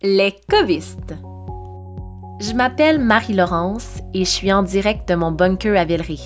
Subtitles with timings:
[0.00, 1.16] Les covistes.
[2.38, 6.20] Je m'appelle Marie-Laurence et je suis en direct de mon bunker à Villeray.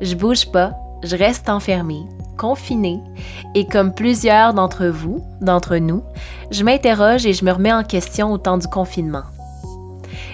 [0.00, 2.04] Je bouge pas, je reste enfermée,
[2.38, 3.00] confinée
[3.56, 6.04] et comme plusieurs d'entre vous, d'entre nous,
[6.52, 9.24] je m'interroge et je me remets en question au temps du confinement.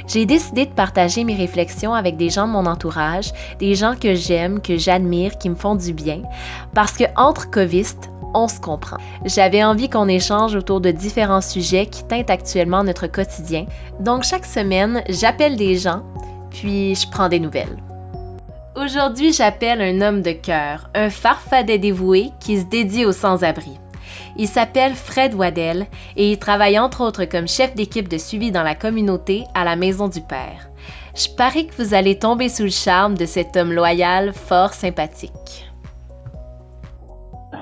[0.06, 4.14] J'ai décidé de partager mes réflexions avec des gens de mon entourage, des gens que
[4.14, 6.24] j'aime, que j'admire, qui me font du bien,
[6.74, 8.98] parce que entre covistes, on se comprend.
[9.24, 13.66] J'avais envie qu'on échange autour de différents sujets qui teintent actuellement notre quotidien.
[14.00, 16.02] Donc chaque semaine, j'appelle des gens,
[16.50, 17.76] puis je prends des nouvelles.
[18.74, 23.78] Aujourd'hui, j'appelle un homme de cœur, un farfadet dévoué qui se dédie aux sans-abri.
[24.36, 28.62] Il s'appelle Fred Waddell et il travaille entre autres comme chef d'équipe de suivi dans
[28.62, 30.70] la communauté à la Maison du Père.
[31.14, 35.71] Je parie que vous allez tomber sous le charme de cet homme loyal, fort sympathique.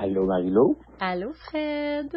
[0.01, 0.79] Allô, Marilo?
[0.99, 2.09] Allô, Fred?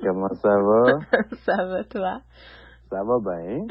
[0.00, 0.98] Comment ça va?
[1.44, 2.22] ça va, toi?
[2.88, 3.66] Ça va bien.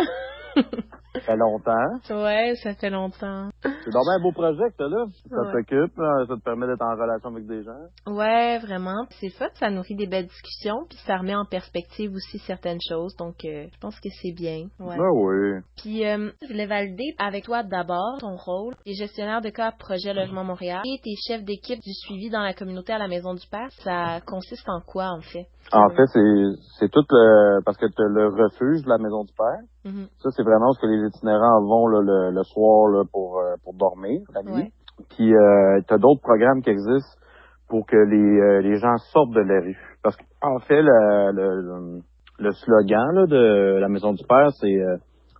[1.15, 2.23] Ça fait longtemps.
[2.23, 3.49] Ouais, ça fait longtemps.
[3.63, 5.05] C'est vraiment un beau projet que t'as là.
[5.29, 5.51] Ça Ouais.
[5.53, 8.13] t'occupe, hein, ça te permet d'être en relation avec des gens.
[8.13, 9.05] Ouais, vraiment.
[9.19, 13.15] C'est fun, ça nourrit des belles discussions, puis ça remet en perspective aussi certaines choses,
[13.17, 14.67] donc euh, je pense que c'est bien.
[14.79, 14.97] Ouais.
[14.97, 15.61] Ben oui.
[15.81, 18.75] Puis, euh, je voulais valider avec toi d'abord ton rôle.
[18.85, 22.29] Tu es gestionnaire de cas Projet Logement Montréal et tu es chef d'équipe du suivi
[22.29, 23.69] dans la communauté à la Maison du Père.
[23.83, 25.47] Ça consiste en quoi, en fait?
[25.73, 26.43] En fait, c'est
[26.79, 29.61] c'est tout le parce que t'as le refuge de la maison du père.
[29.85, 30.07] Mhm.
[30.19, 33.55] Ça, c'est vraiment ce que les itinérants vont là, le, le soir là, pour euh,
[33.63, 34.53] pour dormir la nuit.
[34.53, 34.71] Ouais.
[35.09, 37.19] Puis euh, t'as d'autres programmes qui existent
[37.67, 39.97] pour que les euh, les gens sortent de la rue.
[40.03, 42.01] Parce qu'en fait, le, le,
[42.39, 44.97] le slogan là, de la maison du père, c'est euh,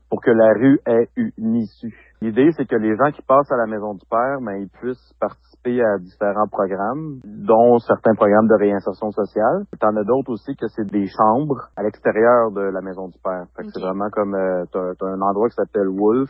[0.10, 2.05] pour que la rue ait une issue.
[2.22, 5.14] L'idée, c'est que les gens qui passent à la maison du père, ben, ils puissent
[5.20, 9.66] participer à différents programmes, dont certains programmes de réinsertion sociale.
[9.80, 13.46] T'en as d'autres aussi que c'est des chambres à l'extérieur de la maison du père.
[13.56, 16.30] Fait que c'est vraiment comme euh, t'as, t'as un endroit qui s'appelle Wolf,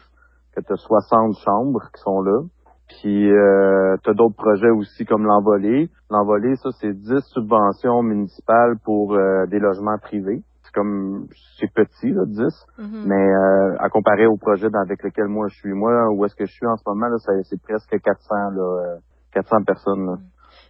[0.55, 2.41] que t'as 60 chambres qui sont là.
[2.87, 5.89] Puis euh, t'as d'autres projets aussi comme l'envolée.
[6.09, 10.43] L'envolée, ça, c'est 10 subventions municipales pour euh, des logements privés.
[10.75, 11.27] Comme
[11.57, 12.43] c'est petit, là, 10.
[12.77, 13.03] Mhm.
[13.07, 16.45] Mais euh, à comparer au projet avec lequel moi je suis, moi, où est-ce que
[16.45, 18.97] je suis en ce moment, là, c'est presque 400, là, euh,
[19.33, 20.05] 400 personnes.
[20.05, 20.15] là.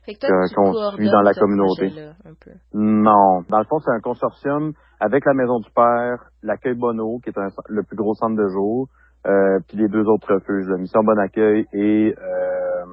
[0.06, 1.88] Fait que toi, que- tu qu'on suit dans la communauté.
[1.90, 2.52] projet-là, un peu.
[2.74, 3.42] Non.
[3.50, 7.38] Dans le fond, c'est un consortium avec la Maison du Père, l'accueil Bono, qui est
[7.40, 8.88] un- le plus gros centre de jour,
[9.26, 12.86] euh, puis les deux autres refuges, la Mission Bon Accueil et euh,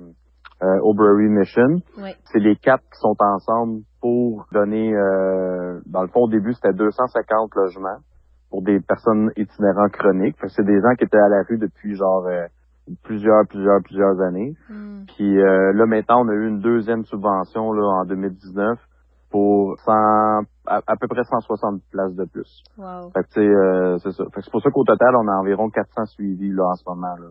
[0.62, 1.80] euh, Aubrey Mission.
[1.98, 2.14] Ouais.
[2.24, 6.72] C'est les quatre qui sont ensemble pour donner, euh, dans le fond, au début, c'était
[6.72, 7.98] 250 logements
[8.50, 10.36] pour des personnes itinérantes chroniques.
[10.38, 12.46] Fait que c'est des gens qui étaient à la rue depuis genre euh,
[13.02, 14.54] plusieurs, plusieurs, plusieurs années.
[14.68, 15.06] Mhm.
[15.16, 18.78] Puis euh, là, maintenant, on a eu une deuxième subvention là, en 2019
[19.30, 19.92] pour 100,
[20.66, 22.62] à, à peu près 160 places de plus.
[22.76, 23.10] Wow.
[23.14, 24.24] Fait que tu sais, euh, c'est ça.
[24.24, 26.84] Fait que c'est pour ça qu'au total, on a environ 400 suivis là en ce
[26.86, 27.28] moment là.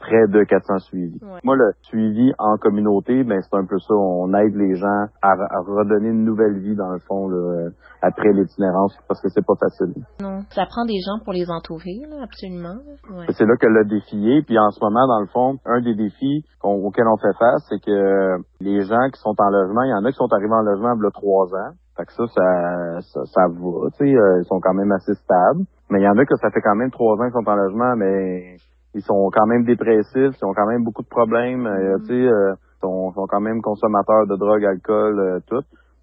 [0.00, 1.18] Près de 400 suivis.
[1.22, 1.40] Ouais.
[1.44, 3.94] Moi, le suivi en communauté, ben c'est un peu ça.
[3.94, 7.68] On aide les gens à, à redonner une nouvelle vie dans le fond là,
[8.02, 9.92] après l'itinérance parce que c'est pas facile.
[10.20, 10.40] Non.
[10.50, 12.76] Ça prend des gens pour les entourer, là, absolument.
[13.12, 13.26] Ouais.
[13.36, 14.42] C'est là que le défi est.
[14.46, 17.62] Puis en ce moment, dans le fond, un des défis qu'on- auxquels on fait face,
[17.68, 20.52] c'est que les gens qui sont en logement, il y en a qui sont arrivés
[20.54, 21.72] en logement il y a trois ans.
[21.96, 23.88] Fait que ça, ça, ça, ça va.
[23.96, 25.64] Tu sais, euh, ils sont quand même assez stables.
[25.88, 27.54] Mais il y en a que ça fait quand même trois ans qu'ils sont en
[27.56, 28.56] logement, mais
[28.96, 31.66] ils sont quand même dépressifs, ils ont quand même beaucoup de problèmes.
[31.66, 32.00] euh, Mhm.
[32.00, 35.62] Tu sais, euh, ils sont, sont quand même consommateurs de drogue, alcool, euh, tout.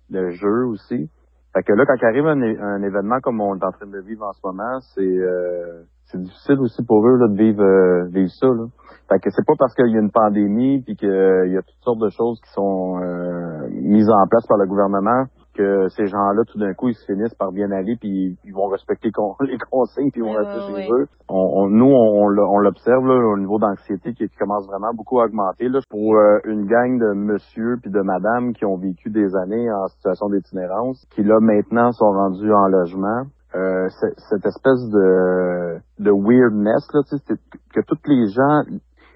[0.09, 1.09] De jeux aussi.
[1.53, 4.33] Fait que là, quand arrive un, événement comme on est en train de vivre en
[4.33, 8.47] ce moment, c'est euh, c'est difficile aussi pour eux là, de vivre, euh, vivre ça.
[8.47, 8.65] Là.
[9.09, 11.83] Fait que c'est pas parce qu'il y a une pandémie puis qu'il y a toutes
[11.83, 16.43] sortes de choses qui sont euh, mises en place par le gouvernement que ces gens-là,
[16.47, 19.57] tout d'un coup, ils se finissent par bien aller puis ils vont respecter con- les
[19.71, 21.05] consignes puis ils vont rester chez eux.
[21.29, 22.27] On, on- nous, on,
[22.59, 25.69] l'observe au niveau d'anxiété qui, qui commence vraiment beaucoup à augmenter.
[25.69, 29.71] Là, pour euh, une gang de monsieur puis de madame qui ont vécu des années
[29.71, 33.23] en situation d'itinérance, qui là maintenant sont rendus en logement.
[33.55, 33.87] Euh,
[34.29, 37.37] cette espèce de, de weirdness là, c'est
[37.73, 38.63] que tous les gens,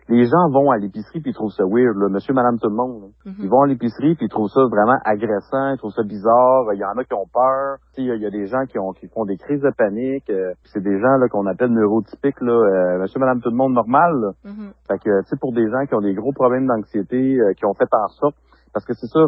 [0.10, 2.76] les gens vont à l'épicerie puis ils trouvent ça weird, là, monsieur, madame, tout le
[2.76, 3.02] monde.
[3.02, 3.08] là.
[3.32, 3.36] Mhm.
[3.44, 6.66] Ils vont à l'épicerie puis ils trouvent ça vraiment agressant, ils trouvent ça bizarre.
[6.74, 7.78] Il y en a qui ont peur.
[7.98, 9.72] Il y, a- il y a des gens qui ont qui font des crises de
[9.78, 10.30] panique.
[10.30, 13.74] Euh, c'est des gens là qu'on appelle neurotypiques, là, euh, monsieur, madame, tout le monde
[13.74, 14.14] normal.
[14.22, 14.32] là.
[14.46, 14.72] Mhm.
[14.88, 17.66] Fait que, tu sais, pour des gens qui ont des gros problèmes d'anxiété, euh, qui
[17.66, 18.36] ont fait en sorte,
[18.74, 19.20] parce que c'est ça,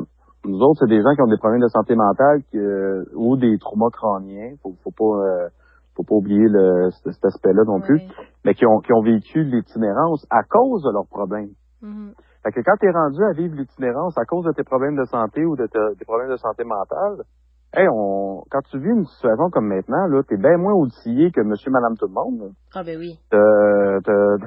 [0.46, 3.36] nous autres, c'est des gens qui ont des problèmes de santé mentale qui, euh, ou
[3.36, 4.54] des traumas crâniens.
[4.64, 5.50] Faut, faut pas, euh,
[6.00, 8.02] faut pas oublier le, cet, aspect-là non plus,
[8.46, 11.52] mais qui ont, qui ont vécu l'itinérance à cause de leurs problèmes.
[11.82, 12.14] Mhm.
[12.44, 15.04] Fait que quand tu es rendu à vivre l'itinérance à cause de tes problèmes de
[15.06, 17.24] santé ou de te- tes problèmes de santé mentale,
[17.74, 21.42] hey, on, quand tu vis une situation comme maintenant, là, t'es bien moins outillé que
[21.42, 22.54] monsieur, madame, tout le monde.
[22.74, 23.18] Ah, ben oui.
[23.30, 24.38] T'as- t'as-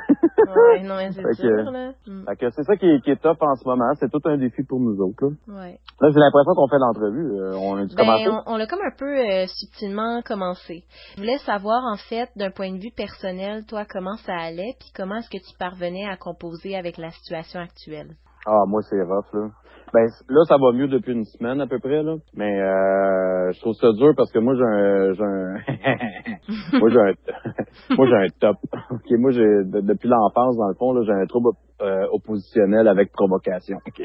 [0.53, 1.93] Ouais, non, mais c'est sûr, là.
[2.07, 2.25] Mm.
[2.27, 3.91] Fait que c'est ça qui est, qui est top en ce moment.
[3.99, 5.27] C'est tout un défi pour nous autres.
[5.49, 5.79] Là, Ouais.
[6.01, 7.33] là j'ai l'impression qu'on fait l'entrevue.
[7.41, 7.85] Euh, on a.
[7.97, 10.85] Ben, on, on l'a comme un peu euh, subtilement commencé.
[11.17, 14.91] Je voulais savoir, en fait, d'un point de vue personnel, toi, comment ça allait, puis
[14.95, 18.11] comment est-ce que tu parvenais à composer avec la situation actuelle?
[18.47, 19.49] Ah, moi, c'est rough, là.
[19.95, 22.17] Ben, là, ça va mieux depuis une semaine, à peu près, là.
[22.35, 26.99] Mais, euh, je trouve ça dur parce que moi, j'ai un, j'ai un, moi, j'ai
[26.99, 27.13] un,
[27.97, 28.57] moi, j'ai un top.
[28.91, 31.51] OK, moi, j'ai, de- depuis l'enfance, dans le fond, là, j'ai un trouble
[31.83, 33.77] euh, oppositionnel avec provocation.
[33.87, 34.03] OK.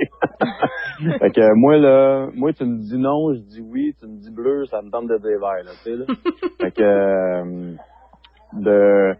[1.19, 4.31] fait que, moi, là, moi, tu me dis non, je dis oui, tu me dis
[4.31, 6.05] bleu, ça me tente de dire là, tu sais, là.
[6.61, 7.75] Fait que, euh,
[8.53, 9.15] de,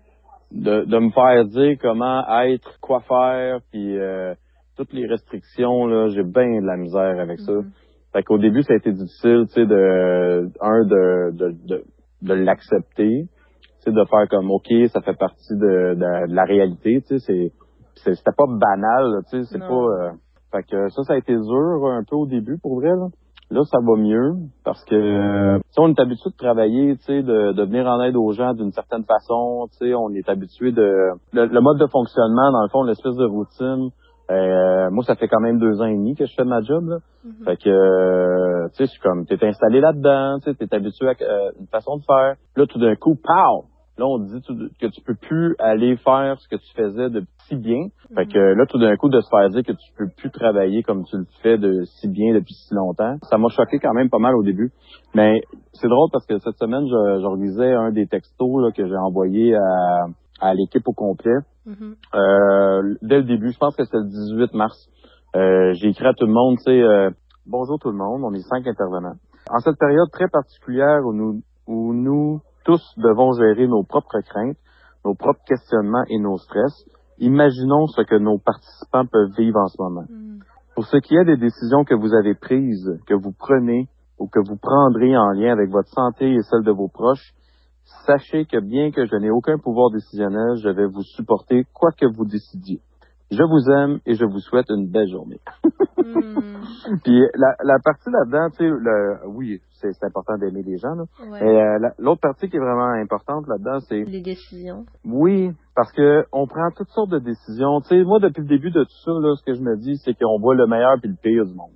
[0.52, 4.34] de, de me faire dire comment être, quoi faire, puis euh,
[4.78, 7.52] toutes les restrictions, là, j'ai bien de la misère avec ça.
[7.52, 7.72] Mhm.
[8.14, 11.84] Fait qu'au début, ça a été difficile, tu sais, de, un, de, de, de,
[12.22, 13.30] de l'accepter, tu
[13.80, 17.20] sais, de faire comme, OK, ça fait partie de, de, de la réalité, tu sais,
[17.20, 17.52] c'est,
[17.96, 20.12] c'est- c'était pas banal, tu sais, c'est pas, euh,
[20.52, 23.08] fait que ça, ça a été dur un peu au début, pour vrai, là.
[23.50, 24.34] Là, ça va mieux
[24.66, 27.88] parce que euh, tu sais, on est habitué de travailler, tu sais, de, de venir
[27.88, 29.70] en aide aux gens d'une certaine façon.
[29.72, 33.16] Tu sais, on est habitué de le, le mode de fonctionnement, dans le fond, l'espèce
[33.16, 33.90] de routine.
[34.32, 36.88] Euh, moi, ça fait quand même deux ans et demi que je fais ma job.
[36.90, 36.98] Là.
[37.26, 37.46] Mhm.
[37.46, 41.08] Fait que, euh, tu sais, je suis comme, t'es installé là-dedans, tu sais, t'es habitué
[41.08, 42.36] à euh, une façon de faire.
[42.56, 43.66] Là, tout d'un coup, pow!
[44.00, 47.10] Là, on te dit tout- que tu peux plus aller faire ce que tu faisais
[47.10, 47.88] de si bien.
[48.14, 50.84] Fait que là, tout d'un coup, de se faire dire que tu peux plus travailler
[50.84, 54.10] comme tu le fais de si bien depuis si longtemps, ça m'a choqué quand même
[54.12, 54.72] pas mal au début.
[55.16, 55.42] Mais
[55.74, 58.98] c'est drôle parce que cette semaine, je, je relisais un des textos là, que j'ai
[58.98, 60.06] envoyé à,
[60.40, 61.38] à l'équipe au complet.
[61.66, 61.96] Mhm.
[62.16, 64.90] Euh, dès le début, je pense que c'est le 18 mars.
[65.36, 67.10] Euh, j'ai écrit à tout le monde, tu sais, euh,
[67.46, 69.16] bonjour tout le monde, on est cinq intervenants.
[69.50, 74.58] En cette période très particulière où nous, où nous tous devons gérer nos propres craintes,
[75.06, 76.86] nos propres questionnements et nos stress,
[77.20, 80.06] imaginons ce que nos participants peuvent vivre en ce moment.
[80.10, 80.40] Mhm.
[80.76, 83.88] Pour ce qui est des décisions que vous avez prises, que vous prenez
[84.20, 87.34] ou que vous prendrez en lien avec votre santé et celle de vos proches,
[88.06, 92.06] sachez que bien que je n'ai aucun pouvoir décisionnel, je vais vous supporter quoi que
[92.06, 92.80] vous décidiez.
[93.30, 95.40] Je vous aime et je vous souhaite une belle journée.
[95.98, 96.62] Mhm.
[97.04, 100.96] Puis la, la partie là-dedans, tu sais, oui, c'est important d'aimer les gens.
[101.30, 101.42] Ouais.
[101.44, 104.86] euh, la- l'autre partie qui est vraiment importante là-dedans, c'est Les décisions.
[105.04, 107.82] oui, parce que on prend toutes sortes de décisions.
[107.82, 109.98] Tu sais, moi, depuis le début de tout ça, là, ce que je me dis,
[110.06, 111.76] c'est qu'on voit le meilleur puis le pire du monde.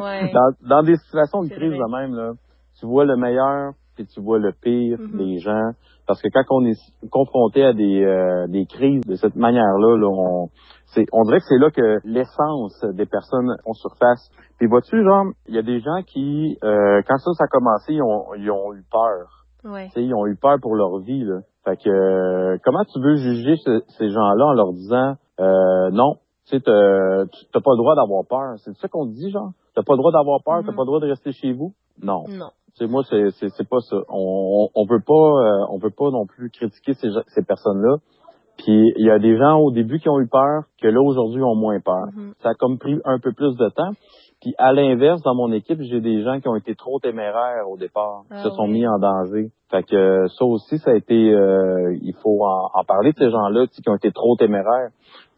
[0.00, 0.32] Ouais.
[0.62, 1.78] dans, dans des situations de crise vrai.
[1.78, 2.32] de même, là,
[2.78, 5.16] tu vois le meilleur puis tu vois le pire Mhm.
[5.18, 5.70] des gens.
[6.06, 6.78] Parce que quand on est
[7.10, 10.48] confronté à des, euh, des crises de cette manière-là, là, on,
[10.94, 14.30] c'est, on dirait que c'est là que l'essence des personnes en surface.
[14.58, 17.94] Puis vois-tu, genre, il y a des gens qui, euh, quand ça, ça a commencé,
[17.94, 19.46] ils ont, ils ont eu peur.
[19.64, 19.88] Ouais.
[19.96, 21.24] Ils ont eu peur pour leur vie.
[21.24, 21.40] Là.
[21.64, 26.14] Fait que euh, comment tu veux juger ce- ces gens-là en leur disant euh, non,
[26.46, 28.54] tu sais, t'as tu- t'as pas le droit d'avoir peur?
[28.58, 29.50] C'est ça qu'on te dit, genre?
[29.74, 30.76] T'as pas le droit d'avoir peur, t'as Mhm.
[30.76, 31.72] pas le droit de rester chez vous?
[32.00, 32.22] Non.
[32.28, 32.50] Non.
[32.78, 33.96] Tu sais, moi, c'est c'est c'est pas ça.
[34.08, 37.96] On, on, veut pas euh, on veut pas non plus critiquer ces, ces personnes-là.
[38.58, 41.42] Puis il y a des gens au début qui ont eu peur, que là aujourd'hui
[41.42, 42.06] ont moins peur.
[42.14, 42.32] Mhm.
[42.42, 43.92] Ça a comme pris un peu plus de temps.
[44.42, 47.76] Puis à l'inverse, dans mon équipe, j'ai des gens qui ont été trop téméraires au
[47.78, 48.72] départ, qui Ah se sont oui.
[48.72, 49.48] mis en danger.
[49.70, 53.30] Fait que ça aussi, ça a été, euh, il faut en, en parler de ces
[53.30, 54.90] gens-là, qui ont été trop téméraires,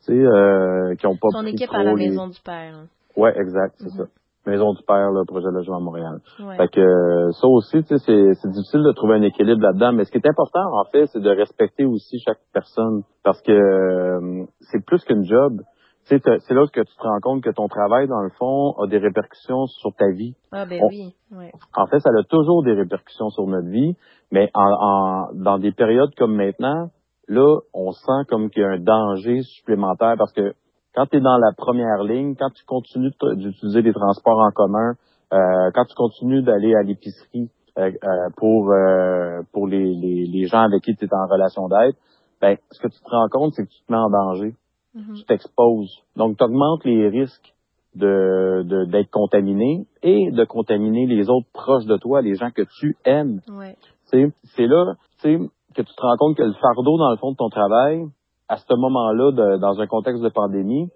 [0.05, 2.39] tu sais, euh, qui ont pas Ton pris équipe trop à la les- maison du
[2.45, 2.75] père.
[2.75, 2.87] hein.
[3.17, 3.91] Ouais, exact, c'est Mhm.
[3.99, 4.05] ça.
[4.49, 6.19] Maison du Père, le projet de logement à Montréal.
[6.41, 6.57] Ouais.
[6.57, 9.93] Fait que euh, ça aussi, tu sais, c'est, difficile de trouver un équilibre là-dedans.
[9.93, 13.03] Mais ce qui est important, en fait, c'est de respecter aussi chaque personne.
[13.25, 15.61] Parce que euh, c'est plus qu'une job.
[16.07, 18.31] Tu sais, t'as- c'est là que tu te rends compte que ton travail, dans le
[18.39, 20.35] fond, a des répercussions sur ta vie.
[20.53, 21.15] Ah ben on- oui.
[21.37, 21.53] Ouais.
[21.77, 23.95] En fait, ça a toujours des répercussions sur notre vie,
[24.33, 26.89] mais en, en- dans des périodes comme maintenant,
[27.29, 30.55] là, on sent comme qu'il y a un danger supplémentaire parce que
[30.95, 34.95] quand tu es dans la première ligne, quand tu continues d'utiliser les transports en commun,
[35.33, 40.47] euh, quand tu continues d'aller à l'épicerie euh, euh, pour euh, pour les, les, les
[40.47, 41.95] gens avec qui tu es en relation d'aide,
[42.41, 44.55] ben, ce que tu te rends compte, c'est que tu te mets en danger
[44.95, 45.15] Mhm.
[45.17, 45.93] tu t'exposes.
[46.17, 47.55] Donc, tu augmentes les risques
[47.95, 52.63] de de- d'être contaminé et de contaminer les autres proches de toi, les gens que
[52.81, 53.41] tu aimes.
[53.49, 53.77] Ouais.
[54.11, 57.33] Tu sais, C'est là que tu te rends compte que le fardeau, dans le fond
[57.33, 58.03] de ton travail,
[58.49, 60.89] à ce moment-là, dans un contexte de pandémie,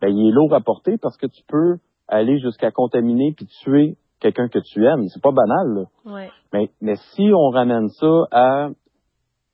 [0.00, 1.76] ben, il est lourd à porter parce que tu peux
[2.08, 5.06] aller jusqu'à contaminer puis tuer quelqu'un que tu aimes.
[5.08, 5.74] C'est pas banal.
[5.74, 6.12] là.
[6.12, 6.30] Ouais.
[6.52, 8.68] Mais, mais si on ramène ça à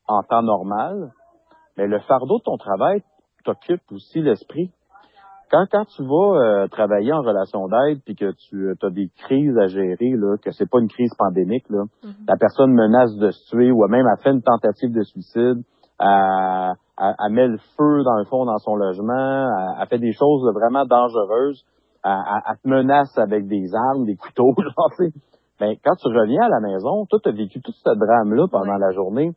[0.08, 1.12] en temps normal,
[1.76, 3.02] mais le fardeau de ton travail
[3.44, 4.70] t'occupe aussi l'esprit.
[5.50, 9.56] quand, quand tu vas euh, travailler en relation d'aide puis que tu as des crises
[9.58, 12.12] à gérer, là, que c'est pas une crise pandémique, là, Mhm.
[12.28, 15.62] la personne menace de se tuer ou même a fait une tentative de suicide,
[16.00, 19.98] elle, elle- elle met le feu dans le fond dans son logement, elle, elle fait
[19.98, 21.64] des choses vraiment dangereuses,
[22.04, 24.90] elle te menace avec des armes, des couteaux, genre.
[25.58, 28.76] Ben, quand tu reviens à la maison, toi, tu as vécu tout ce drame-là pendant
[28.76, 29.30] la journée.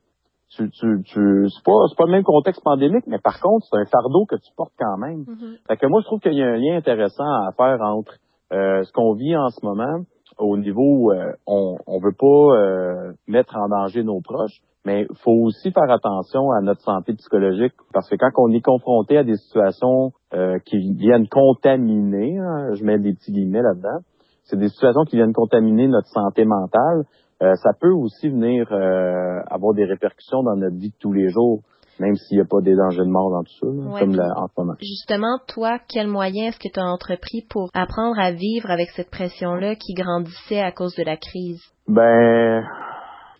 [0.50, 3.78] Tu, tu, tu, c'est pas, c'est pas le même contexte pandémique, mais par contre, c'est
[3.78, 5.20] un fardeau que tu portes quand même.
[5.28, 5.56] Mhm.
[5.68, 8.13] Fait que moi, je trouve qu'il y a un lien intéressant à faire entre
[8.51, 10.00] euh, ce qu'on vit en ce moment,
[10.39, 12.25] au niveau où euh, on on veut pas
[12.58, 17.14] euh, mettre en danger nos proches, mais il faut aussi faire attention à notre santé
[17.14, 22.74] psychologique, parce que quand on est confronté à des situations euh, qui viennent contaminer, hein,
[22.74, 24.00] je mets des petits guillemets là-dedans,
[24.44, 27.04] c'est des situations qui viennent contaminer notre santé mentale,
[27.42, 31.30] euh, ça peut aussi venir euh, avoir des répercussions dans notre vie de tous les
[31.30, 31.62] jours,
[32.00, 34.16] même s'il n'y a pas des dangers de mort dans tout ça, là, Ouais, comme
[34.16, 34.74] la- en ce moment.
[34.80, 39.10] Justement, toi, quel moyen est-ce que tu as entrepris pour apprendre à vivre avec cette
[39.12, 41.62] pression-là qui grandissait à cause de la crise?
[41.88, 42.64] Ben,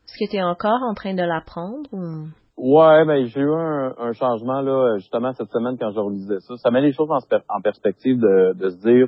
[0.10, 2.26] Est-ce que tu es encore en train de l'apprendre ou...
[2.58, 6.56] ouais, ben j'ai eu un, un changement là, justement cette semaine quand je relisais ça.
[6.58, 9.08] Ça met les choses en, perspective de, de se dire,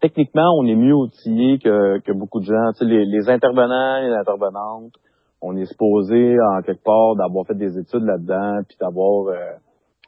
[0.00, 2.72] techniquement, on est mieux outillé que, que beaucoup de gens.
[2.72, 4.92] Tu sais, les, les intervenants, les intervenantes,
[5.40, 9.52] on est supposé en quelque part d'avoir fait des études là-dedans, puis d'avoir euh,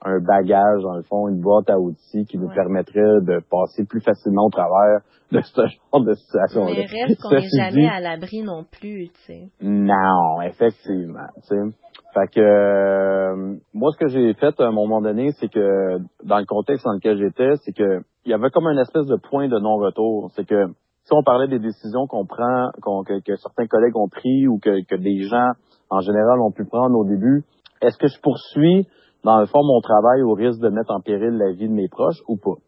[0.04, 2.54] un bagage dans le fond, une boîte à outils qui nous Ouais.
[2.54, 6.64] permettrait de passer plus facilement au travers de ce genre de situation.
[6.66, 9.48] Mais reste qu'on n'est jamais dit- à l'abri non plus, tu sais.
[9.62, 11.28] non, effectivement.
[11.36, 11.76] tu sais.
[12.14, 16.38] Fait que euh, moi, ce que j'ai fait à un moment donné, c'est que dans
[16.38, 19.48] le contexte dans lequel j'étais, c'est que il y avait comme une espèce de point
[19.48, 20.30] de non-retour.
[20.36, 20.66] C'est que
[21.04, 22.70] si on parlait des décisions qu'on prend,
[23.06, 25.50] que, que certains collègues ont pris ou que, que des gens
[25.90, 27.42] en général ont pu prendre au début,
[27.80, 28.86] est-ce que je poursuis
[29.24, 31.88] dans le fond mon travail au risque de mettre en péril la vie de mes
[31.88, 32.58] proches ou pas?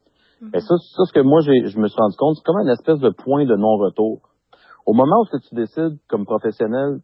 [0.52, 2.68] Mais ça, ça, ce que moi, j'ai, je me suis rendu compte, c'est comme une
[2.68, 4.20] espèce de point de non-retour.
[4.86, 7.00] Au moment où tu décides, comme professionnel,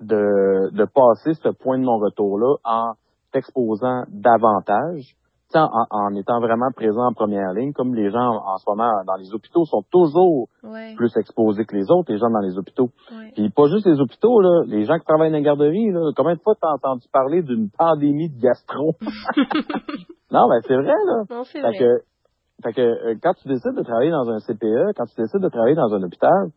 [0.00, 2.92] de, de passer ce point de non-retour-là en
[3.32, 5.16] t'exposant davantage,
[5.64, 9.16] en, en étant vraiment présent en première ligne, comme les gens en, ce moment dans
[9.16, 12.90] les hôpitaux sont toujours Ouais, plus exposés que les autres, les gens dans les hôpitaux.
[13.12, 13.30] ouais.
[13.34, 16.34] Puis pas juste les hôpitaux, là, les gens qui travaillent dans les garderies, là, combien
[16.34, 18.94] de fois t'as entendu parler d'une pandémie de gastro?
[20.30, 21.22] non, ben c'est vrai, là.
[21.30, 21.78] Non, c'est vrai.
[21.78, 21.98] que,
[22.62, 25.48] fait que euh, quand tu décides de travailler dans un CPE, quand tu décides de
[25.48, 26.48] travailler dans un hôpital,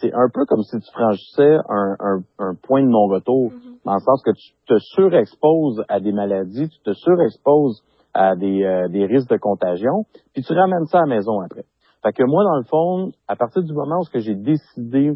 [0.00, 3.76] c'est un peu comme si tu franchissais un, un, un point de non-retour, Mhm.
[3.86, 7.82] dans le sens que tu te surexposes à des maladies, tu te surexposes
[8.16, 11.64] à des, euh, des risques de contagion, puis tu ramènes ça à la maison après.
[12.02, 15.12] Fait que moi, dans le fond, à partir du moment où j'ai décidé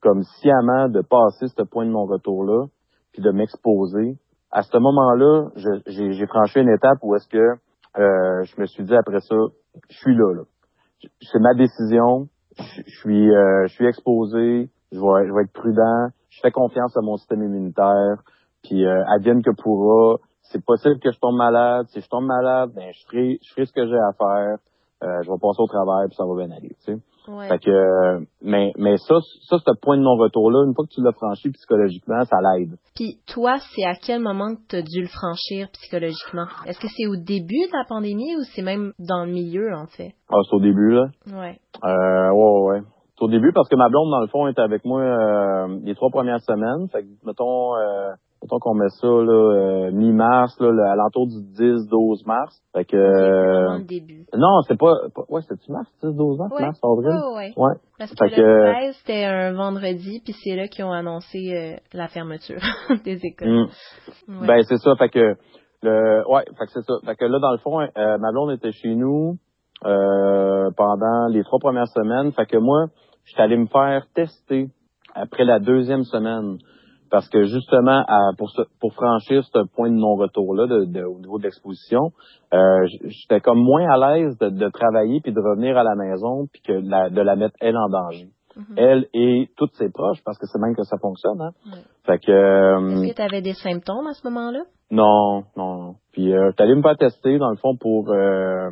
[0.00, 2.66] comme sciemment de passer ce point de non-retour-là,
[3.12, 4.16] puis de m'exposer,
[4.50, 5.48] à ce moment-là,
[5.86, 7.38] j'ai franchi une étape où est-ce que
[7.98, 9.36] euh, je me suis dit après ça,
[9.88, 10.42] je suis là, là.
[11.20, 12.28] C'est ma décision,
[12.58, 16.50] je je suis euh, je suis exposé, je vais, je vais être prudent, je fais
[16.50, 18.22] confiance à mon système immunitaire,
[18.62, 22.70] puis euh, advienne que pourra, c'est possible que je tombe malade, si je tombe malade,
[22.74, 24.58] ben je ferai je ferai ce que j'ai à faire,
[25.04, 26.98] euh, je vais passer au travail puis ça va bien aller, tu sais.
[27.28, 27.48] Ouais.
[27.48, 29.14] Fait que, euh, mais, mais ça,
[29.48, 32.76] ça, ce point de non-retour-là, une fois que tu l'as franchi psychologiquement, ça l'aide.
[32.96, 36.46] Puis toi, c'est à quel moment que tu as dû le franchir psychologiquement?
[36.66, 39.86] Est-ce que c'est au début de la pandémie ou c'est même dans le milieu, en
[39.86, 40.14] fait?
[40.30, 41.06] Ah, c'est au début, là.
[41.28, 41.60] Ouais.
[41.84, 42.80] Euh, ouais, ouais, ouais.
[43.16, 45.94] C'est au début parce que ma blonde, dans le fond, était avec moi euh, les
[45.94, 46.88] trois premières semaines.
[46.90, 48.10] Fait que, mettons, euh,
[48.42, 49.32] mettons qu'on met ça, là,
[49.86, 52.60] euh, mi-mars, là, le- à l'entour du 10-12 mars.
[52.74, 54.24] Fait que, euh, le début.
[54.36, 56.62] non, c'est pas, pas- ouais, c'est-tu mars, 10-12 mars, Ouais.
[56.62, 57.08] mars, avril?
[57.08, 57.52] Ouais, ouais.
[57.56, 57.74] Ouais.
[57.98, 61.38] Parce que Fait le que- 13, c'était un vendredi, puis c'est là qu'ils ont annoncé
[61.54, 62.60] euh, la fermeture
[63.04, 63.48] des écoles.
[64.28, 64.40] Mm.
[64.40, 64.46] Ouais.
[64.46, 65.34] Ben c'est ça, fait que
[65.82, 66.94] le ouais, fait que c'est ça.
[67.04, 69.36] Fait que là, dans le fond, euh, ma blonde était chez nous
[69.84, 72.32] euh, pendant les trois premières semaines.
[72.32, 72.86] Fait que moi,
[73.24, 74.68] j'étais allé me faire tester
[75.14, 76.58] après la deuxième semaine.
[77.12, 81.18] Parce que justement, à- pour, ce- pour franchir ce point de non-retour-là de, de- au
[81.18, 82.10] niveau de l'exposition,
[82.54, 86.46] euh, j'étais comme moins à l'aise de, de travailler puis de revenir à la maison
[86.50, 88.28] puis que la- de la mettre elle en danger.
[88.56, 88.64] Mhm.
[88.78, 91.40] Elle et toutes ses proches, parce que c'est même que ça fonctionne.
[91.42, 91.50] Hein?
[91.66, 91.82] Ouais.
[92.06, 94.60] Fait que euh, Est-ce que tu avais des symptômes à ce moment-là?
[94.90, 95.94] non, non, non.
[96.12, 98.70] Puis euh, allé me faire tester, dans le fond, pour euh,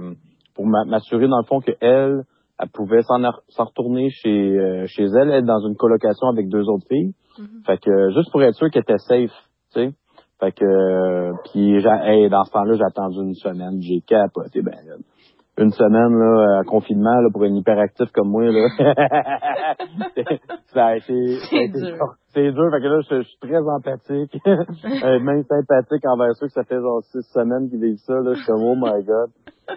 [0.54, 2.22] pour m'a- m'assurer, dans le fond, que elle,
[2.58, 6.48] elle pouvait s'en ar- s'en retourner chez euh, chez elle, être dans une colocation avec
[6.48, 7.12] deux autres filles.
[7.38, 7.62] Mhm.
[7.66, 9.32] Fait que juste pour être sûr qu'elle était safe,
[9.72, 9.90] tu sais.
[10.40, 14.72] Fait que euh, puis hey, dans ce temps-là, j'ai attendu une semaine, j'ai capoté ben
[14.86, 14.94] là.
[15.58, 18.44] une semaine là, à confinement là, pour un hyperactif comme moi.
[18.50, 18.68] Là.
[20.72, 22.14] ça a été, C'est dur.
[22.28, 26.46] c'est dur, fait que là, je, je suis très empathique, euh, même sympathique envers ceux
[26.46, 28.32] que ça fait genre six semaines qu'ils vivent ça, là.
[28.32, 29.30] Je suis comme, oh my god.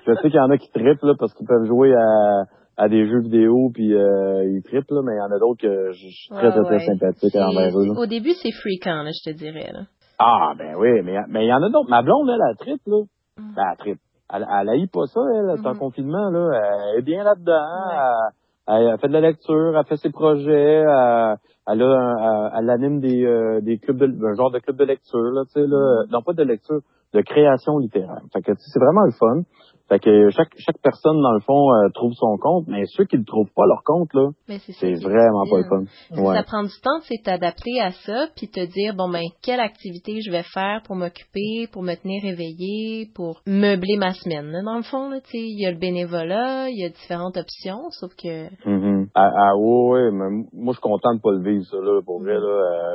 [0.08, 2.44] Je sais qu'il y en a qui trippent, là, parce qu'ils peuvent jouer à,
[2.78, 5.62] à des jeux vidéo, puis euh, ils trippent, là, mais il y en a d'autres
[5.62, 6.86] que je suis très, Ouais, très, très ouais.
[6.86, 7.94] sympathique envers eux, là.
[8.00, 9.70] Au début, c'est fréquent, là, je te dirais.
[9.74, 9.82] Là.
[10.20, 11.90] Ah, ben oui, mais mais il y en a d'autres.
[11.90, 13.02] Ma blonde, elle, elle trippe, là.
[13.38, 13.54] Mm.
[13.56, 14.00] Ben, elle trippe.
[14.34, 15.80] Elle, elle haït pas ça, elle, c'est en Mhm.
[15.80, 16.50] confinement, là.
[16.94, 17.54] Elle est bien là-dedans.
[17.54, 18.32] Ouais.
[18.68, 21.36] Elle, elle fait de la lecture, elle fait ses projets, elle,
[21.68, 24.78] elle, a un- elle, elle anime des, euh, des clubs de, un genre de club
[24.78, 26.04] de lecture, là, tu sais, là.
[26.06, 26.12] Mhm.
[26.12, 26.80] Non, pas de lecture,
[27.14, 28.22] de création littéraire.
[28.34, 29.42] Fait que, tu sais, c'est vraiment le fun.
[29.90, 33.18] Fait que chaque, chaque personne, dans le fond, euh, trouve son compte, mais ceux qui
[33.18, 34.30] ne trouvent pas leur compte, là,
[34.80, 35.84] c'est vraiment pas le fun.
[36.22, 36.36] Ouais.
[36.38, 40.22] Ça prend du temps, c'est t'adapter à ça, puis te dire, bon, ben, quelle activité
[40.26, 44.52] je vais faire pour m'occuper, pour me tenir éveillée, pour meubler ma semaine.
[44.52, 44.62] là.
[44.64, 47.36] Dans le fond, là, tu sais, il y a le bénévolat, il y a différentes
[47.38, 48.46] options, sauf que...
[48.66, 49.08] Mhm.
[49.16, 52.02] Ah, ah, ouais, ouais, mais moi, je suis content de pas le vivre, ça, là,
[52.06, 52.40] pour vrai, là.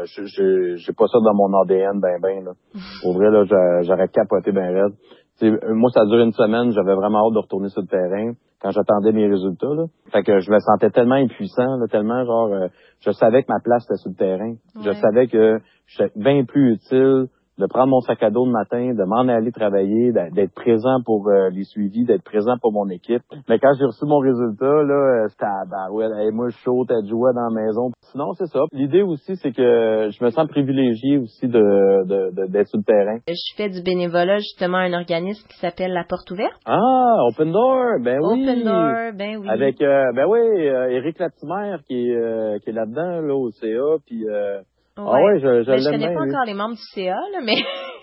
[0.00, 2.52] Euh, je- je- j'ai pas ça dans mon ADN, ben, ben, là.
[3.02, 4.94] Pour vrai, là, j'a- j'aurais capoté ben raide.
[5.42, 8.32] Euh, moi, ça a duré une semaine, j'avais vraiment hâte de retourner sur le terrain
[8.60, 9.84] quand j'attendais mes résultats, là.
[10.10, 12.68] Fait que je me sentais tellement impuissant, là, tellement, genre, euh,
[13.00, 14.54] je savais que ma place était sur le terrain.
[14.82, 17.26] Je savais que j'étais bien plus utile
[17.58, 21.28] de prendre mon sac à dos le matin, de m'en aller travailler, d'être présent pour
[21.28, 23.22] euh, les suivis, d'être présent pour mon équipe.
[23.48, 26.54] Mais quand j'ai reçu mon résultat, là, euh, c'était à bah ouais, hey, moi je
[26.54, 27.90] suis chaud, t'as joué dans la maison.
[28.12, 28.60] Sinon, c'est ça.
[28.72, 32.84] L'idée aussi, c'est que je me sens privilégié aussi de de- de- d'être sur le
[32.84, 33.18] terrain.
[33.28, 36.58] Je fais du bénévolat justement à un organisme qui s'appelle La Porte Ouverte.
[36.64, 38.42] Ah, Open Door, ben oui.
[38.42, 39.48] Open Door, ben oui.
[39.48, 40.38] Avec euh, ben oui,
[40.68, 44.60] euh, Éric Latimer qui est euh, qui est là-dedans là au CA puis euh,
[45.06, 46.14] ah ouais, je, je Ben, je connais bien.
[46.14, 46.30] pas lui.
[46.34, 47.56] encore les membres du CA, là, mais...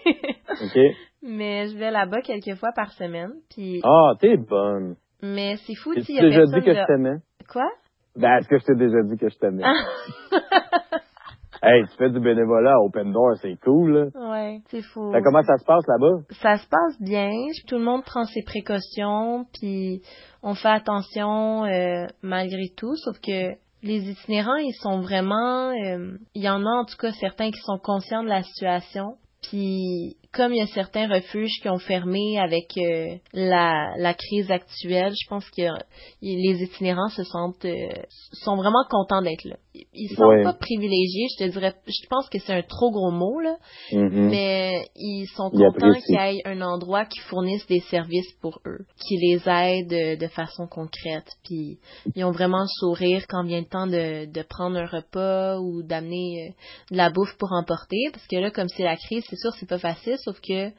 [0.52, 0.80] OK.
[1.24, 3.82] mais je vais là-bas quelques fois par semaine, puis...
[3.84, 4.96] Ah, t'es bonne.
[5.22, 7.18] Mais c'est fou, tu sais, déjà dit que de- je t'aimais?
[7.52, 7.70] Quoi?
[8.16, 9.64] Ben, est-ce que je t'ai déjà dit que je t'aimais?
[11.64, 14.30] Hey, tu fais du bénévolat à Open Door, c'est cool, là.
[14.30, 15.12] ouais, c'est fou.
[15.12, 16.22] Fait comment ça se passe là-bas?
[16.42, 17.32] ça se passe bien.
[17.68, 20.02] Tout le monde prend ses précautions, puis
[20.44, 22.94] on fait attention euh, malgré tout.
[22.98, 23.54] Sauf que
[23.86, 25.70] les itinérants, ils sont vraiment...
[25.70, 29.18] euh, Il y en a en tout cas certains qui sont conscients de la situation.
[29.44, 34.52] Puis comme il y a certains refuges qui ont fermé avec euh, la, la crise
[34.52, 35.63] actuelle, je pense que
[36.21, 37.88] les itinérants se sentent euh,
[38.34, 39.56] sont vraiment contents d'être là.
[39.93, 40.43] Ils sont Ouais.
[40.43, 43.58] pas privilégiés, je te dirais, je pense que c'est un trop gros mot là,
[43.91, 44.30] Mhm.
[44.30, 48.86] mais ils sont contents qu'il y ait un endroit qui fournisse des services pour eux,
[49.08, 51.28] qui les aide de, de façon concrète.
[51.43, 51.80] Puis
[52.15, 55.84] ils ont vraiment le sourire quand vient le temps de, de prendre un repas ou
[55.84, 56.54] d'amener euh,
[56.91, 58.10] de la bouffe pour emporter.
[58.12, 60.72] Parce que là, comme c'est la crise, c'est sûr c'est pas facile, sauf que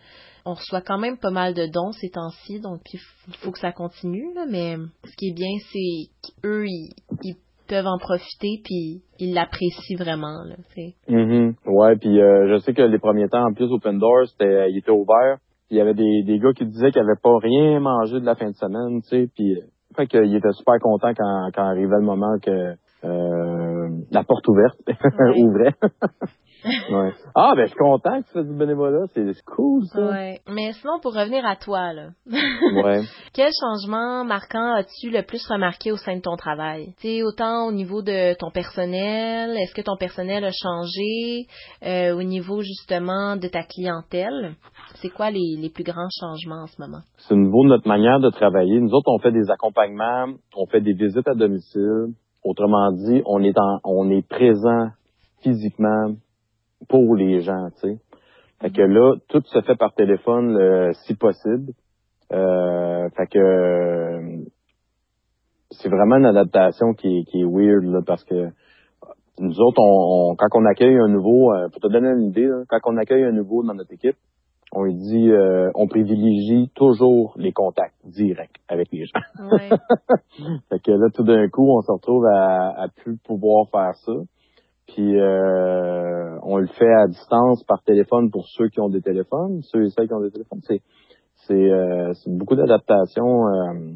[0.44, 3.00] on reçoit quand même pas mal de dons ces temps-ci, donc il
[3.40, 4.32] faut que ça continue.
[4.34, 7.36] Là, mais ce qui est bien, c'est qu'eux, ils,
[7.68, 10.44] peuvent en profiter puis ils l'apprécient vraiment.
[10.44, 10.94] Là, tu sais.
[11.08, 11.54] Mhm.
[11.66, 14.78] Ouais, puis euh, je sais que les premiers temps, en plus, Open Door, c'était, il
[14.78, 15.38] était ouvert.
[15.70, 18.36] Il y avait des, des gars qui disaient qu'ils avaient pas rien mangé de la
[18.36, 21.96] fin de semaine, tu sais, puis euh, fait qu'ils étaient super contents quand, quand arrivait
[21.96, 23.65] le moment que euh,
[24.10, 25.40] la porte ouverte Ouais.
[25.42, 25.74] ouvrait.
[26.90, 27.12] ouais.
[27.34, 30.00] Ah, ben je suis content que tu fasses du bénévolat, c'est cool ça.
[30.10, 30.40] Ouais.
[30.48, 32.08] Mais sinon, pour revenir à toi, là.
[32.84, 33.00] Ouais.
[33.32, 36.94] Quel changement marquant as-tu le plus remarqué au sein de ton travail?
[37.00, 41.46] Tu autant au niveau de ton personnel, est-ce que ton personnel a changé?
[41.84, 44.54] Euh, au niveau justement de ta clientèle,
[44.96, 47.02] c'est quoi les, les plus grands changements en ce moment?
[47.18, 48.80] c'est au niveau de notre manière de travailler.
[48.80, 52.14] Nous autres, on fait des accompagnements, on fait des visites à domicile.
[52.46, 54.90] Autrement dit, on est en, on est présent
[55.42, 56.14] physiquement
[56.88, 57.98] pour les gens, tu sais.
[58.60, 61.72] Fait que là, tout se fait par téléphone, euh, si possible.
[62.32, 64.44] Euh, fait que
[65.72, 68.48] c'est vraiment une adaptation qui est, qui est weird là, parce que
[69.40, 72.46] nous autres, on, on- quand on accueille un nouveau, euh, pour te donner une idée,
[72.46, 74.16] là, quand on accueille un nouveau dans notre équipe,
[74.78, 79.20] on lui dit, euh, on privilégie toujours les contacts directs avec les gens.
[79.50, 79.70] Ouais.
[80.68, 84.12] Fait que là, tout d'un coup, on se retrouve à, à plus pouvoir faire ça.
[84.86, 89.62] Puis euh, on le fait à distance par téléphone pour ceux qui ont des téléphones,
[89.62, 90.60] ceux et celles qui ont des téléphones.
[90.68, 90.82] C'est
[91.46, 93.46] c'est euh, beaucoup d'adaptation.
[93.48, 93.92] euh.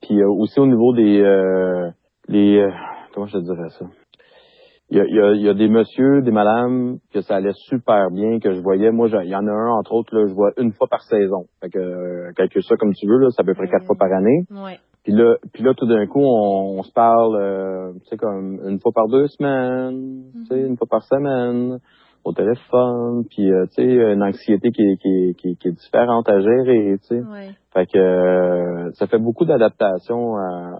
[0.00, 1.90] puis euh, aussi au niveau des euh,
[2.28, 2.70] les euh,
[3.14, 3.84] comment je te dirais ça?
[4.90, 7.36] Il y a, il y, a, il y a des messieurs, des madames que ça
[7.36, 8.90] allait super bien, que je voyais.
[8.90, 11.44] Moi, il y en a un, entre autres, là, je vois une fois par saison.
[11.60, 13.96] Fait que euh, calcule ça comme tu veux, là, c'est à peu près quatre fois
[13.98, 14.44] par année.
[14.50, 14.78] Ouais.
[15.04, 18.60] Puis là, puis là, tout d'un coup, on, on se parle, euh, tu sais, comme
[18.66, 20.66] une fois par deux semaines, tu sais, Mhm.
[20.70, 21.78] une fois par semaine.
[22.28, 26.28] Au téléphone, puis euh, tu sais, une anxiété qui est, qui, qui, qui est différente
[26.28, 27.20] à gérer, tu sais.
[27.20, 27.50] Ouais.
[27.72, 30.34] Fait que euh, ça fait beaucoup d'adaptation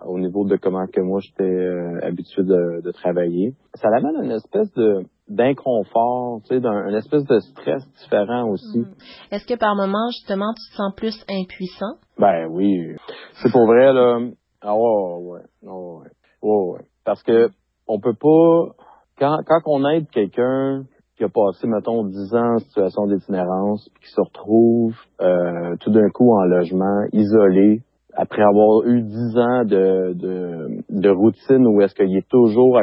[0.06, 3.54] au niveau de comment que moi j'étais euh, habitué de, de, travailler.
[3.74, 8.78] Ça amène une espèce de d'inconfort, tu sais, d'un espèce de stress différent aussi.
[8.78, 8.94] Mm.
[9.32, 11.96] Est-ce que par moment justement tu te sens plus impuissant?
[12.18, 12.96] Ben oui,
[13.42, 14.20] c'est pour vrai là.
[14.62, 16.08] Ah ouais, ouais, ouais,
[16.42, 16.80] ouais, ouais.
[17.04, 17.50] Parce que
[17.86, 18.74] on peut pas
[19.18, 20.84] quand quand on aide quelqu'un
[21.18, 25.90] qui a passé, mettons, 10 ans en situation d'itinérance, puis qui se retrouve euh, tout
[25.90, 27.82] d'un coup en logement, isolé,
[28.14, 32.80] après avoir eu 10 ans de, de, de routine où est-ce qu'il est toujours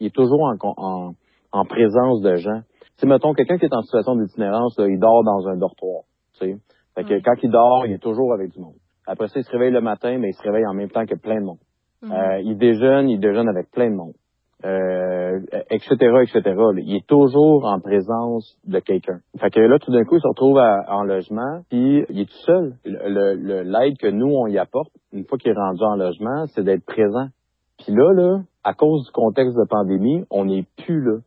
[0.00, 1.12] il est toujours en, en,
[1.52, 2.60] en présence de gens.
[2.98, 6.02] Tu mettons, quelqu'un qui est en situation d'itinérance, il dort dans un dortoir.
[6.38, 6.56] Tu sais.
[6.94, 8.76] Fait que quand il dort, il est toujours avec du monde.
[9.06, 11.14] Après ça, il se réveille le matin, mais il se réveille en même temps que
[11.14, 11.58] plein de monde.
[12.02, 12.12] Mm-hmm.
[12.12, 14.12] euh, il déjeune, il déjeune avec plein de monde
[14.64, 15.38] euh,
[15.70, 16.42] etc., etc.
[16.78, 19.20] Il est toujours en présence de quelqu'un.
[19.38, 22.44] Fait que là, tout d'un coup, il se retrouve en logement, puis il est tout
[22.44, 22.74] seul.
[22.84, 26.64] Le, l'aide que nous, on y apporte, une fois qu'il est rendu en logement, c'est
[26.64, 27.28] d'être présent.
[27.78, 31.18] Puis là, là, à cause du contexte de pandémie, on n'est plus là.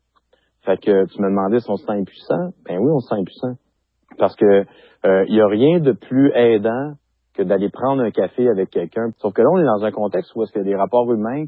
[0.63, 2.51] Fait que tu me demandais si on se sent impuissant.
[2.67, 3.53] Ben oui, on se sent impuissant.
[4.17, 4.45] Parce que
[5.05, 6.93] euh, il y a rien de plus aidant
[7.33, 9.11] que d'aller prendre un café avec quelqu'un.
[9.19, 11.45] Sauf que là, on est dans un contexte où est-ce que les rapports humains,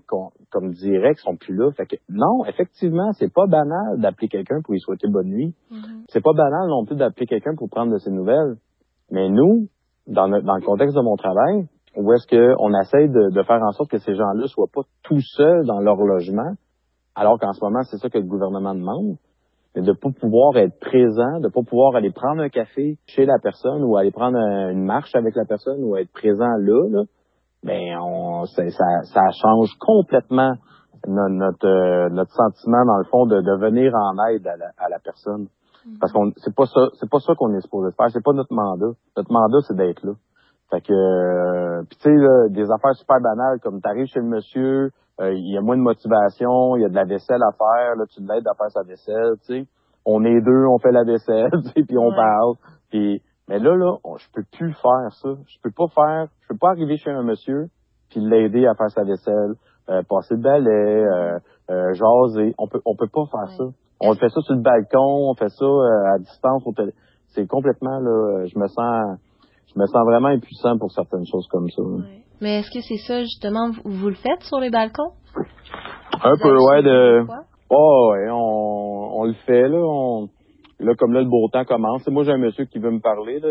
[0.50, 1.72] comme direct, sont plus là.
[1.72, 5.54] Fait que non, effectivement, c'est pas banal d'appeler quelqu'un pour lui souhaiter bonne nuit.
[5.72, 6.06] Mm-hmm.
[6.10, 8.56] C'est pas banal non plus d'appeler quelqu'un pour prendre de ses nouvelles.
[9.12, 9.67] Mais nous,
[10.08, 13.72] dans, dans le contexte de mon travail, où est-ce qu'on essaie de, de, faire en
[13.72, 16.54] sorte que ces gens-là soient pas tout seuls dans leur logement,
[17.15, 19.17] alors qu'en ce moment, c'est ça que le gouvernement demande,
[19.82, 23.84] de pas pouvoir être présent, de pas pouvoir aller prendre un café chez la personne
[23.84, 27.04] ou aller prendre une marche avec la personne ou être présent là, là
[27.64, 30.54] ben on ça, ça change complètement
[31.08, 34.72] notre, notre, euh, notre sentiment dans le fond de, de venir en aide à la,
[34.78, 35.48] à la personne.
[35.88, 36.00] Mm-hmm.
[36.00, 38.54] Parce qu'on c'est pas ça c'est pas ça qu'on est supposé faire, c'est pas notre
[38.54, 38.94] mandat.
[39.18, 40.14] Notre mandat c'est d'être là.
[40.72, 44.92] Fait que euh, puis tu sais des affaires super banales comme t'arrives chez le monsieur,
[45.19, 48.06] il y a moins de motivation, il y a de la vaisselle à faire, là,
[48.10, 49.67] tu l'aides à faire sa vaisselle, tu sais.
[50.06, 52.56] On est deux, on fait la vaisselle, puis on parle.
[52.89, 55.30] Puis, mais là, là, je peux plus faire ça.
[55.47, 57.67] Je peux pas faire, je peux pas arriver chez un monsieur
[58.13, 59.56] puis l'aider à faire sa vaisselle,
[59.89, 61.39] euh, passer le balai, euh,
[61.71, 62.54] euh, jaser.
[62.58, 63.63] On peut, on peut pas faire ça.
[63.99, 65.65] On fait ça sur le balcon, on fait ça
[66.13, 66.63] à distance.
[67.30, 69.17] C'est complètement là, je me sens,
[69.73, 71.82] je me sens vraiment impuissant pour certaines choses comme ça.
[72.44, 75.14] Mais est-ce que c'est ça, justement, vous, le faites sur les balcons?
[76.22, 77.26] Un peu, ouais, de...
[77.70, 79.80] Oh, ouais, on, on le fait, là.
[79.80, 80.28] On...
[80.80, 82.06] Là, comme là, le beau temps commence.
[82.10, 83.48] moi, j'ai un monsieur qui veut me parler, là.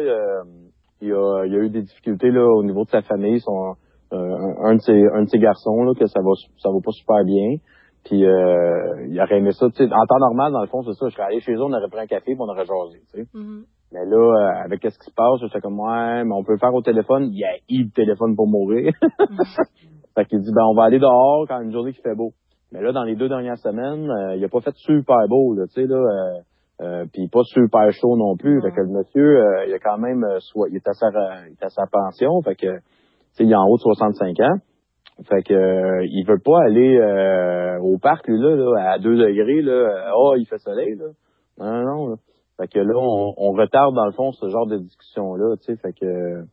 [1.00, 3.40] Il, a, il a eu des difficultés, là, au niveau de sa famille.
[3.40, 3.76] Son,
[4.12, 6.92] euh, un, de ses, un de ses garçons, là, que ça va, ça va pas
[6.92, 7.56] super bien.
[8.04, 9.64] Puis euh, il aurait aimé ça.
[9.64, 11.08] En temps normal, dans le fond, c'est ça.
[11.08, 13.00] Je serais allé chez eux, on aurait pris un café, puis on aurait jasé.
[13.10, 13.26] Tu sais.
[13.32, 13.64] Mm-hmm.
[13.92, 16.52] Mais là, euh, avec ce qui se passe, je fais comme ouais, mais on peut
[16.52, 17.28] le faire au téléphone.
[17.30, 18.92] Il y a eu le téléphone pour mourir.
[20.14, 22.32] fait qu'il dit ben on va aller dehors quand une journée qui fait beau.
[22.72, 25.66] Mais là, dans les deux dernières semaines, euh, il a pas fait super beau, là,
[25.66, 26.40] tu sais, là, euh,
[26.80, 28.62] euh puis pas super chaud non plus.
[28.62, 31.08] Fait que le monsieur, il a quand même soit il est à sa
[31.46, 32.82] il est à sa pension, fait que tu
[33.32, 34.56] sais, il est en haut de 65 ans.
[35.28, 36.98] Fait que il veut pas aller
[37.82, 40.12] au parc, lui, là, là, à 2 degrés, là.
[40.16, 41.08] Oh, il fait soleil, là.
[41.58, 42.14] Non, non, là.
[42.62, 45.92] Fait que là, on, retarde dans le fond ce genre de discussion-là, tu sais, fait
[45.92, 46.44] que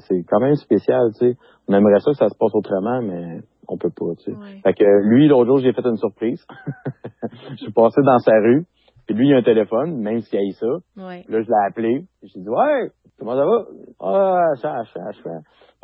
[0.00, 1.36] c'est quand même spécial, tu sais.
[1.68, 4.38] On aimerait ça que ça se passe autrement, mais on peut pas, tu sais.
[4.62, 6.44] Fait que lui, l'autre jour, j'ai fait une surprise.
[7.52, 8.66] je suis passé dans sa rue,
[9.08, 10.66] puis lui, il a un téléphone, même s'il a eu ça.
[10.96, 13.64] Là, je l'ai appelé, j'ai dit «Ouais, comment ça va?
[14.00, 15.30] »«Ah, ça, ça, ça.»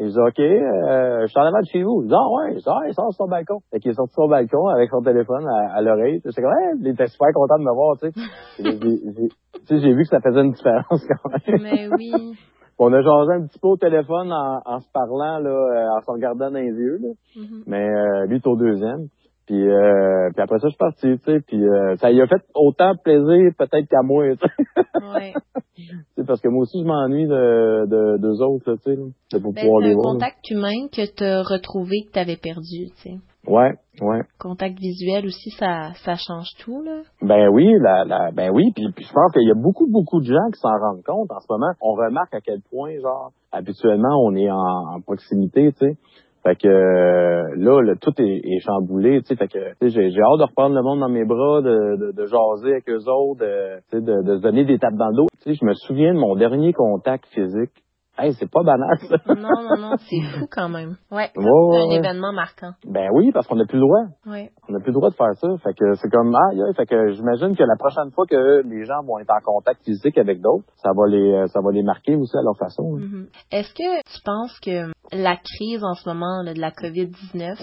[0.01, 2.03] Il dit, OK, euh, je suis en avant de chez vous.
[2.03, 3.61] Il dit, ah ouais, ça, il sort sur son balcon.
[3.71, 6.21] Fait qu'il est sorti sur son balcon avec son téléphone à, l'oreille.
[6.25, 8.19] C'est comme, hey, il était super content de me voir, tu sais.
[9.81, 11.63] j'ai vu que ça faisait une différence quand même.
[11.63, 12.13] Mais oui.
[12.77, 16.01] on a jasé un petit peu au téléphone en, en se parlant, là, euh, en
[16.01, 17.09] se regardant dans les yeux, là.
[17.37, 17.63] Mm-hmm.
[17.69, 19.07] Mais euh, lui, est au deuxième.
[19.47, 21.41] Puis, euh, puis après ça, je suis parti, tu sais.
[21.47, 25.05] Puis euh, ça lui a fait autant plaisir peut-être qu'à moi, tu sais.
[25.15, 25.35] Ouais.
[26.27, 29.81] parce que moi aussi, je m'ennuie de, de, d'eux autres, tu sais, de ben, pouvoir
[29.81, 30.05] les voir.
[30.05, 33.17] C'est un contact humain que tu as retrouvé, que tu avais perdu, tu sais.
[33.47, 34.21] Ouais, ouais.
[34.39, 37.03] Contact visuel aussi, ça, ça change tout, là.
[37.21, 40.21] Ben oui, la, la, ben oui, puis, puis je pense qu'il y a beaucoup, beaucoup
[40.21, 41.73] de gens qui s'en rendent compte en ce moment.
[41.83, 45.99] On remarque à quel point, genre, habituellement, on est en, en proximité, tu sais.
[46.45, 49.37] Fait que euh, là, tout est, chamboulé, tu sais.
[49.37, 52.27] Fait que j'ai, j'ai hâte de reprendre le monde dans mes bras, de, de, de
[52.27, 55.27] jaser avec eux autres, de, de, de se donner des tapes dans le dos.
[55.43, 57.84] Tu sais, je me souviens de mon dernier contact physique
[58.17, 59.17] Hey, c'est pas banal, ça.
[59.35, 60.97] non, non, non, c'est fou quand même.
[61.11, 62.73] Ouais, c'est un événement marquant.
[62.85, 64.05] Ben oui, parce qu'on n'a plus le droit.
[64.27, 64.51] Ouais.
[64.69, 65.49] On n'a plus le droit de faire ça.
[65.63, 68.85] Fait que c'est comme ah, yeah, fait que j'imagine que la prochaine fois que les
[68.85, 71.83] gens vont être en contact physique avec d'autres, ça va les euh, ça va les
[71.83, 72.83] marquer aussi à leur façon.
[72.83, 73.27] Mm-hmm.
[73.53, 77.57] Est-ce que tu penses que la crise en ce moment de la COVID-19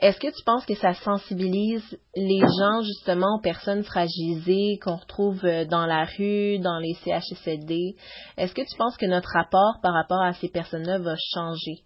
[0.00, 5.44] est-ce que tu penses que ça sensibilise les gens justement aux personnes fragilisées qu'on retrouve
[5.44, 7.96] euh, dans la rue, dans les CHSLD?
[8.36, 11.82] Est-ce que tu penses que notre rapport par rapport à ces personnes-là va changer?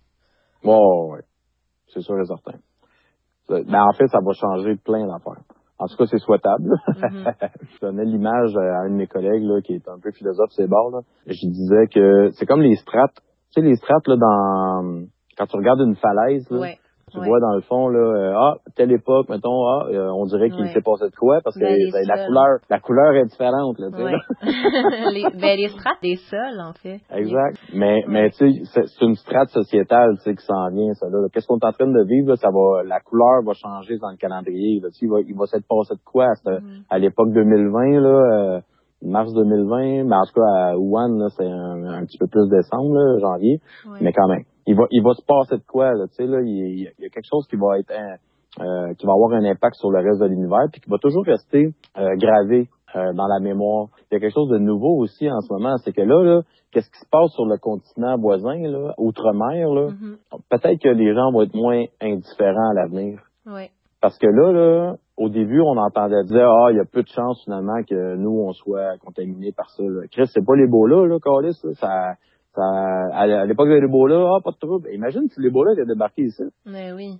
[0.64, 1.20] Oh, oui,
[1.94, 2.58] c'est sûr et certain.
[3.48, 5.42] Ben, en fait, ça va changer plein d'affaires.
[5.78, 6.68] En tout cas, c'est souhaitable.
[6.88, 7.34] Mm-hmm.
[7.74, 10.68] je donnais l'image à un de mes collègues là, qui est un peu philosophe, c'est
[10.68, 11.02] bord.
[11.26, 13.16] Je disais que c'est comme les strates.
[13.52, 15.06] Tu sais, les strates là, dans
[15.40, 16.74] quand tu regardes une falaise, là,
[17.10, 20.50] tu vois dans le fond là, euh, ah telle époque, mettons, ah euh, on dirait
[20.50, 23.78] qu'il s'est passé de quoi parce que ben, ben, la couleur, la couleur est différente
[23.78, 23.88] là.
[23.90, 24.10] Tu sais,
[25.12, 27.00] les, ben, les strates des sols en fait.
[27.10, 27.58] Exact.
[27.74, 31.26] Mais mais tu sais, c'est une strate sociétale, tu sais, qui s'en vient ça là.
[31.32, 34.10] Qu'est-ce qu'on est en train de vivre là, Ça va, la couleur va changer dans
[34.10, 34.80] le calendrier.
[34.80, 36.98] Là, il va, il va s'être passé de quoi à, mm-hmm.
[36.98, 38.56] l'époque 2020 là.
[38.56, 38.60] Euh,
[39.02, 43.18] mars 2020, mais en tout cas à Wuhan, c'est un, petit peu plus décembre, là,
[43.18, 43.60] janvier,
[44.00, 46.40] mais quand même il va, il va se passer de quoi, là, tu sais, là,
[46.42, 47.92] il, y a quelque chose qui va être,
[48.60, 51.24] euh, qui va avoir un impact sur le reste de l'univers, puis qui va toujours
[51.24, 53.88] rester euh, gravé euh, dans la mémoire.
[54.10, 56.42] Il y a quelque chose de nouveau aussi en ce moment, c'est que là, là,
[56.72, 60.40] qu'est-ce qui se passe sur le continent voisin, là, outre-mer, là, mm-hmm.
[60.50, 63.20] peut-être que les gens vont être moins indifférents à l'avenir.
[63.46, 63.70] Oui.
[64.00, 67.08] Parce que là, là, au début, on entendait dire Ah, il y a peu de
[67.08, 69.82] chances finalement que nous, on soit contaminés par ça.
[69.82, 70.06] Là.
[70.10, 72.14] Chris, c'est pas les beaux là, là, Carlis, ça
[72.54, 72.62] ça,
[73.12, 74.88] à l'époque de l'Ebola, ah, pas de trouble.
[74.92, 76.42] Imagine si l'Ebola était débarqué ici.
[76.66, 77.16] Mais oui.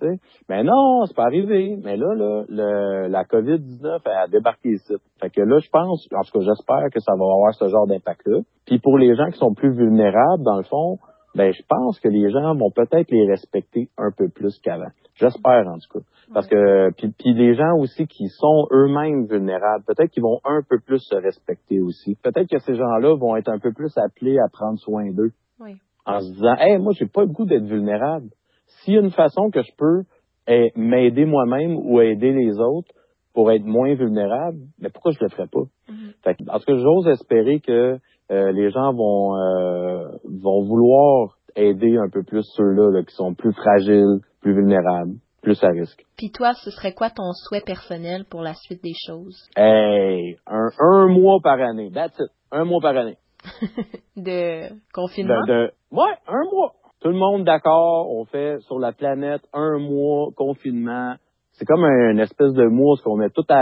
[0.49, 1.77] Mais non, c'est pas arrivé.
[1.83, 4.93] Mais là, là le, la COVID-19 a débarqué ici.
[5.21, 7.87] Fait que là, je pense, en tout cas, j'espère que ça va avoir ce genre
[7.87, 8.39] d'impact-là.
[8.65, 10.97] Puis pour les gens qui sont plus vulnérables, dans le fond,
[11.35, 14.91] ben je pense que les gens vont peut-être les respecter un peu plus qu'avant.
[15.15, 16.05] J'espère en tout cas.
[16.33, 20.61] Parce que puis, puis les gens aussi qui sont eux-mêmes vulnérables, peut-être qu'ils vont un
[20.67, 22.15] peu plus se respecter aussi.
[22.23, 25.31] Peut-être que ces gens-là vont être un peu plus appelés à prendre soin d'eux.
[25.59, 25.75] Oui.
[26.05, 28.29] En se disant Hey, moi, j'ai pas le goût d'être vulnérable.
[28.67, 30.03] S'il y a une façon que je peux
[30.47, 32.91] eh, m'aider moi-même ou aider les autres
[33.33, 35.63] pour être moins vulnérable, mais pourquoi je le ferais pas?
[35.89, 36.23] Mm-hmm.
[36.23, 37.97] fait en tout cas, j'ose espérer que
[38.31, 43.53] euh, les gens vont euh, vont vouloir aider un peu plus ceux-là qui sont plus
[43.53, 46.05] fragiles, plus vulnérables, plus à risque.
[46.17, 49.49] Puis toi, ce serait quoi ton souhait personnel pour la suite des choses?
[49.55, 51.91] Hey, un, un mois par année.
[51.91, 52.31] That's it.
[52.51, 53.17] Un mois par année.
[54.15, 55.41] de confinement?
[55.47, 56.73] De, de, ouais, un mois.
[57.01, 61.15] Tout le monde d'accord, on fait sur la planète un mois confinement
[61.61, 63.61] c'est comme une espèce de mousse qu'on met tout à,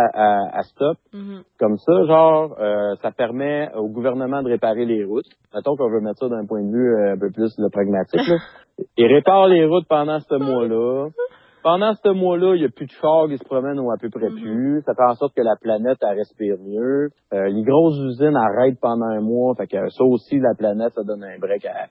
[0.57, 0.97] à, stop.
[1.13, 1.41] Mm-hmm.
[1.59, 5.25] Comme ça, genre, euh, ça permet au gouvernement de réparer les routes.
[5.53, 8.25] Mettons qu'on veut mettre ça d'un point de vue euh, un peu plus pragmatique.
[8.25, 8.38] Là.
[8.97, 11.09] Il répare les routes pendant ce mois-là.
[11.63, 14.09] Pendant ce mois-là, il n'y a plus de chars qui se promènent ou à peu
[14.09, 14.41] près mhm.
[14.41, 14.81] plus.
[14.85, 17.09] Ça fait en sorte que la planète, elle respire mieux.
[17.33, 19.53] Euh, les grosses usines arrêtent pendant un mois.
[19.55, 21.87] Fait que ça aussi, la planète, ça donne un break à...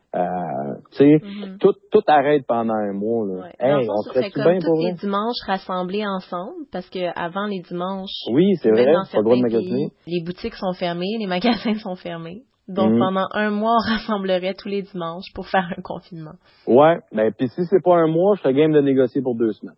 [0.90, 1.58] tu sais, mhm.
[1.58, 3.26] tout, tout arrête pendant un mois.
[3.26, 3.48] Là.
[3.58, 8.24] Hey, on serait comme tous les dimanches rassemblés ensemble parce que avant les dimanches...
[8.32, 9.90] Oui, c'est vrai, pas le droit de magasiner.
[10.06, 12.42] Les boutiques sont fermées, les magasins sont fermés.
[12.68, 12.98] Donc mhm.
[12.98, 16.34] pendant un mois, on rassemblerait tous les dimanches pour faire un confinement.
[16.66, 19.52] Ouais, ben puis si c'est pas un mois, je serais game de négocier pour deux
[19.52, 19.74] semaines.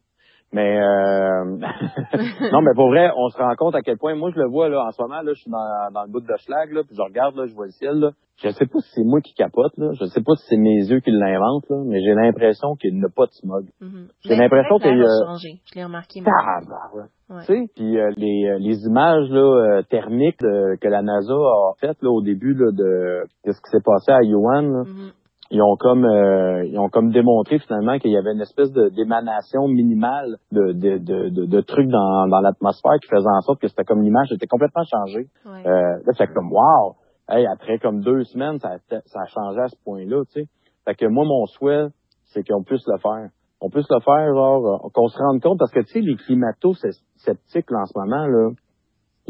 [0.53, 1.45] Mais euh...
[2.53, 4.69] non, mais pour vrai, on se rend compte à quel point moi je le vois
[4.69, 6.97] là en ce moment là, je suis dans, dans le bout de schlag là, puis
[6.97, 8.11] je regarde là, je vois le ciel là.
[8.43, 10.79] Je sais pas si c'est moi qui capote là, je sais pas si c'est mes
[10.91, 13.67] yeux qui l'inventent là, mais j'ai l'impression qu'il n'y a pas de smog.
[13.81, 14.09] Mhm.
[14.25, 15.61] J'ai l'impression qu'il y a changé.
[15.71, 16.21] Je l'ai remarqué.
[16.27, 17.45] Ah, bah, ouais.
[17.47, 21.75] Tu sais, puis euh, les, euh, les images là euh, thermiques que la NASA a
[21.81, 25.13] faites là au début là de, de ce qui s'est passé à Yuan là, mhm
[25.51, 28.89] ils ont comme euh, ils ont comme démontré finalement qu'il y avait une espèce de
[28.91, 33.69] d'émanation minimale de de, de, de, trucs dans, dans l'atmosphère qui faisait en sorte que
[33.69, 35.27] c'était comme l'image était complètement changée.
[35.47, 36.95] Euh, là, c'est comme wow!
[37.29, 40.49] Hey, après comme deux semaines, ça, ça a changé à ce point-là, tu sais.
[40.85, 41.87] Fait que moi, mon souhait,
[42.27, 43.29] c'est qu'on puisse le faire.
[43.61, 46.17] On puisse le faire, genre, euh, qu'on se rende compte, parce que tu sais, les
[46.17, 48.51] climato-sceptiques en ce moment, là,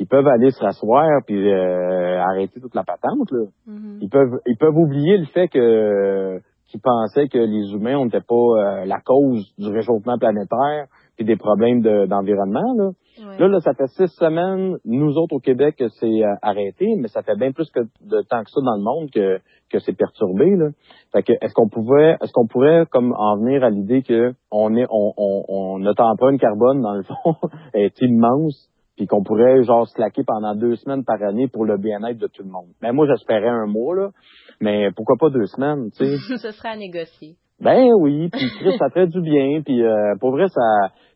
[0.01, 3.31] ils peuvent aller se rasseoir puis euh, arrêter toute la patente.
[3.31, 3.45] Là.
[3.69, 3.99] Mm-hmm.
[4.01, 8.35] Ils peuvent ils peuvent oublier le fait que qu'ils pensaient que les humains n'étaient pas
[8.35, 10.87] euh, la cause du réchauffement planétaire
[11.19, 12.75] et des problèmes d'environnement.
[12.79, 12.91] là.
[13.39, 13.49] là.
[13.49, 17.37] là, ça fait six semaines, nous autres au Québec, c'est euh, arrêté, mais ça fait
[17.37, 20.57] bien plus que de temps que ça dans le monde que, que c'est perturbé.
[20.57, 20.69] Là.
[21.13, 24.75] Fait que est-ce qu'on pouvait est-ce qu'on pourrait comme en venir à l'idée que on
[24.77, 27.35] est on, on, on, notre empreinte carbone, dans le fond,
[27.75, 31.79] est immense puis qu'on pourrait genre se claquer pendant deux semaines par année pour le
[31.79, 32.67] bien-être de tout le monde.
[32.83, 34.11] Ben moi j'espérais un mois là,
[34.61, 36.17] mais pourquoi pas deux semaines, tu sais?
[36.37, 37.37] Ce serait à négocier.
[37.63, 40.61] Ben oui, puis Chris, ça fait du bien, puis euh, pour vrai, ça,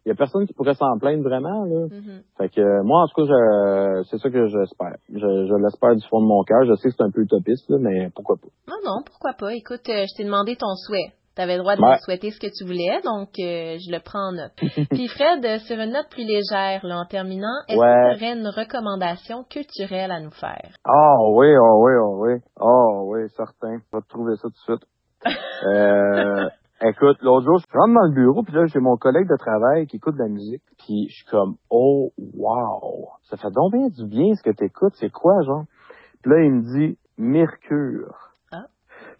[0.07, 1.88] y a personne qui pourrait s'en plaindre vraiment là.
[1.90, 2.23] Mhm.
[2.38, 4.97] Fait que euh, moi, en tout cas, je, c'est ça que j'espère.
[5.11, 6.64] Je, je l'espère du fond de mon cœur.
[6.64, 8.49] Je sais que c'est un peu utopiste, là, mais pourquoi pas.
[8.66, 9.55] Non, non, pourquoi pas.
[9.55, 11.12] Écoute, euh, je t'ai demandé ton souhait.
[11.37, 11.92] Tu avais le droit de Ouais.
[11.94, 14.53] me souhaiter ce que tu voulais, donc euh, je le prends en note.
[14.90, 17.87] Puis Fred, euh, sur une note plus légère, là, en terminant, est-ce Ouais.
[18.14, 20.70] que tu aurais une recommandation culturelle à nous faire?
[20.85, 22.31] Ah oui, ah oui, ah oui.
[22.61, 23.79] Ah oui, certain.
[23.79, 24.88] Je vais te trouver ça tout de suite.
[25.66, 26.49] Euh,
[26.83, 29.87] écoute, l'autre jour, je rentre dans le bureau, puis là, j'ai mon collègue de travail
[29.87, 33.88] qui écoute de la musique, puis je suis comme, oh, wow, ça fait donc bien
[33.88, 35.64] du bien ce que t'écoutes, c'est quoi, genre?
[36.23, 38.14] Puis là, il me dit, Mercure.
[38.53, 38.64] Ah.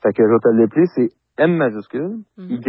[0.03, 2.61] Fait que je vais te l'appeler, c'est M majuscule, Mhm.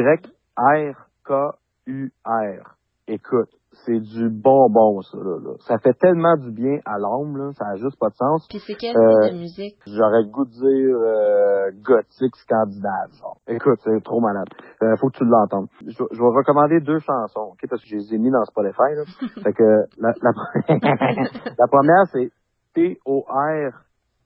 [1.35, 2.75] Y-R-K-U-R.
[3.07, 3.49] Écoute,
[3.85, 5.53] c'est du bonbon, ça, là, là.
[5.67, 8.47] Ça fait tellement du bien à l'âme, là, ça a juste pas de sens.
[8.49, 9.77] Puis c'est quel Euh, type de musique?
[9.85, 13.11] J'aurais le goût de dire euh, gothique scandinave.
[13.19, 13.37] Genre.
[13.47, 14.47] Écoute, c'est trop malade.
[14.81, 15.67] Euh, faut que tu l'entendes.
[15.85, 18.95] Je, je vais recommander deux chansons, ok, parce que je les ai mis dans Spotify.
[18.95, 19.03] Là.
[19.43, 20.31] fait que la, la,
[21.59, 22.31] la première c'est
[22.73, 23.71] T O R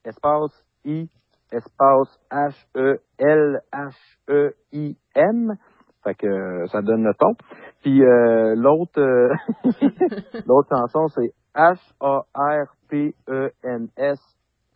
[0.05, 0.53] espace
[0.85, 1.09] I
[1.51, 3.95] espace H E L H
[4.29, 5.55] E I M.
[6.03, 7.33] Fait que euh, ça donne le ton.
[7.81, 9.33] Puis euh, l'autre euh,
[10.45, 14.19] l'autre chanson c'est H A R P E N S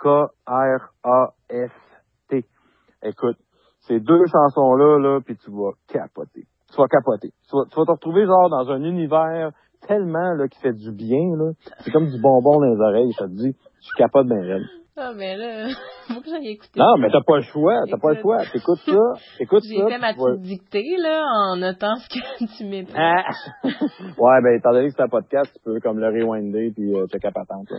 [0.04, 0.36] K-R-A-F-T.
[3.04, 3.38] Écoute,
[3.88, 6.46] ces deux chansons-là, là, puis tu vas capoter.
[6.70, 7.32] Tu vas capoter.
[7.50, 9.52] Tu vas, tu vas te retrouver genre dans un univers
[9.88, 11.36] tellement là, qui fait du bien.
[11.38, 11.52] là.
[11.80, 13.54] C'est comme du bonbon dans les oreilles, ça te dit.
[13.54, 14.66] Tu capotes bien raide.
[14.96, 15.70] Ah, mais là,
[16.08, 16.80] faut que j'aille écouter.
[16.80, 17.82] Non, mais t'as pas le choix.
[17.90, 18.38] T'as pas le choix.
[18.52, 19.00] T'écoutes ça.
[19.40, 19.88] T'écoutes J'ai ça.
[19.88, 22.94] fait ma petite dictée, là, en notant ce que tu m'étais.
[22.96, 23.24] Ah!
[23.64, 27.08] ouais, ben, étant donné que c'est un podcast, tu peux comme le rewinder puis euh,
[27.08, 27.70] checker à patente.
[27.72, 27.78] là.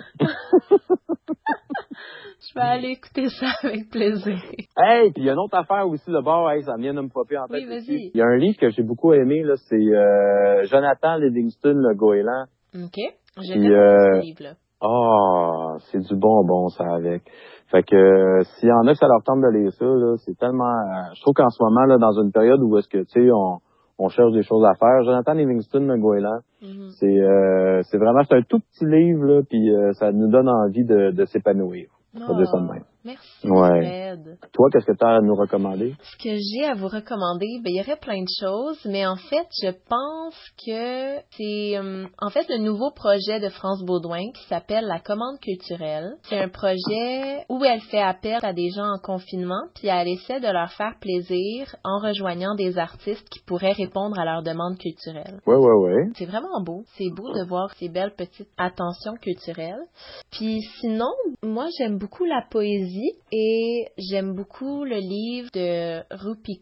[2.46, 4.36] Je vais aller écouter ça avec plaisir.
[4.76, 7.00] Hey, puis il y a une autre affaire aussi de bord, hey, ça vient de
[7.00, 7.62] me popper en tête.
[7.62, 8.10] Oui, vas-y.
[8.12, 11.94] Il y a un livre que j'ai beaucoup aimé, là, c'est euh, Jonathan Livingston, le
[11.94, 12.44] goéland.
[12.74, 12.98] OK?
[13.40, 14.54] J'ai euh, ce livre-là.
[14.86, 17.22] Ah, c'est du bonbon, ça, avec.
[17.70, 20.14] Fait que euh, s'il y en a que ça leur tente de lire ça, là,
[20.18, 20.64] c'est tellement...
[20.64, 23.30] euh, je trouve qu'en ce moment, là, dans une période où est-ce que, tu sais,
[23.32, 23.58] on,
[23.98, 26.90] on cherche des choses à faire, Jonathan Livingston, le goéland, Mhm.
[26.98, 28.22] c'est euh, c'est vraiment...
[28.28, 31.88] C'est un tout petit livre, là, puis euh, ça nous donne envie de, de s'épanouir.
[32.28, 33.82] On Merci, Ouais.
[33.82, 34.38] Fred.
[34.52, 35.94] Toi, qu'est-ce que tu as à nous recommander?
[36.00, 39.16] Ce que j'ai à vous recommander, ben, il y aurait plein de choses, mais en
[39.16, 40.34] fait, je pense
[40.66, 45.38] que c'est euh, en fait le nouveau projet de France Baudouin qui s'appelle La Commande
[45.40, 46.14] culturelle.
[46.22, 50.40] C'est un projet où elle fait appel à des gens en confinement, puis elle essaie
[50.40, 55.40] de leur faire plaisir en rejoignant des artistes qui pourraient répondre à leurs demandes culturelles.
[55.46, 56.02] Ouais, ouais, ouais.
[56.16, 56.84] C'est vraiment beau.
[56.96, 59.82] C'est beau de voir ces belles petites attentions culturelles.
[60.30, 61.12] Puis sinon,
[61.42, 62.93] moi j'aime beaucoup la poésie
[63.32, 66.60] et j'aime beaucoup le livre de Rupi.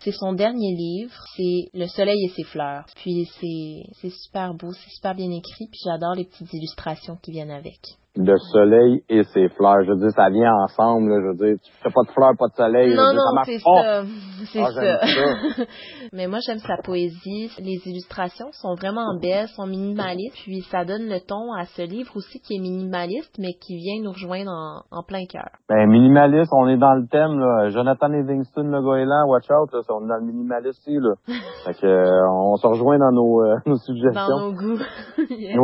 [0.00, 2.86] C'est son dernier livre, c'est Le soleil et ses fleurs.
[2.96, 7.50] Puis c'est super beau, c'est super bien écrit, puis j'adore les petites illustrations qui viennent
[7.50, 7.80] avec.
[8.16, 9.82] Le soleil et ses fleurs.
[9.84, 11.10] Je veux dire, ça vient ensemble.
[11.10, 12.94] Là, je veux dire, tu fais pas de fleurs, pas de soleil.
[12.94, 14.02] Non, dire, non, c'est ça.
[14.52, 15.64] C'est Ah, ça.
[16.12, 17.50] Mais moi, j'aime sa poésie.
[17.58, 20.36] Les illustrations sont vraiment belles, sont minimalistes.
[20.44, 24.02] Puis ça donne le ton à ce livre aussi qui est minimaliste, mais qui vient
[24.04, 25.48] nous rejoindre en, en plein cœur.
[25.68, 27.70] Ben, minimaliste, on est dans le thème, là.
[27.70, 29.80] Jonathan Livingston, le goéland, watch out, là.
[29.90, 31.14] On est dans le minimaliste ici, là.
[31.64, 34.38] fait que, euh, on se rejoint dans nos, euh, nos Dans suggestions.
[34.38, 34.82] nos goûts.
[35.30, 35.56] Yes.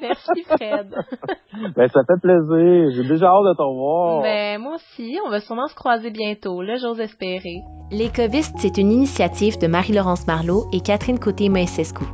[0.00, 0.94] Merci, Fred.
[1.76, 2.90] ben, ça fait plaisir.
[2.94, 4.22] J'ai déjà hâte de te revoir.
[4.22, 7.62] Ben, moi aussi, on va sûrement se croiser bientôt, là, j'ose espérer.
[7.90, 12.04] L'écoviste, c'est une initiative de Marie-Laurence Marlot et Catherine Côté-Moïsescu.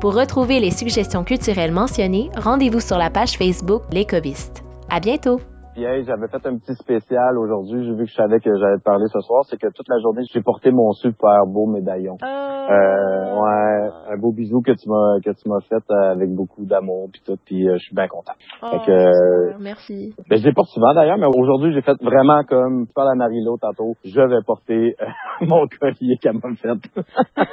[0.00, 4.62] Pour retrouver les suggestions culturelles mentionnées, rendez-vous sur la page Facebook L'écoviste.
[4.90, 5.40] À bientôt!
[5.74, 7.82] Hey, j'avais fait un petit spécial aujourd'hui.
[7.86, 9.44] J'ai vu que je savais que j'allais te parler ce soir.
[9.48, 12.18] C'est que toute la journée, j'ai porté mon super beau médaillon.
[12.22, 16.64] Euh, ouais, un beau bisou que tu m'as que tu m'as fait euh, avec beaucoup
[16.64, 18.34] d'amour puis tout, puis euh, je suis bien content.
[18.60, 20.14] fait que, euh, merci.
[20.28, 23.14] Ben, je les porte souvent d'ailleurs, mais aujourd'hui j'ai fait vraiment comme tu parles à
[23.16, 25.06] Marie-Lo tantôt, je vais porter euh,
[25.46, 26.68] mon collier qu'elle m'a fait.